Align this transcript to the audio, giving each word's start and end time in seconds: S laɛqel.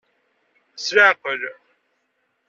S 0.83 0.87
laɛqel. 0.95 1.41